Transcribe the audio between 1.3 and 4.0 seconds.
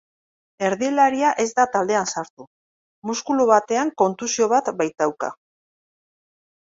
ez da taldean sartu, muskulu batean